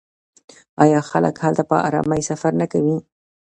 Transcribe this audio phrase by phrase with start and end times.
[0.83, 2.97] آیا خلک هلته په ارامۍ سفر نه کوي؟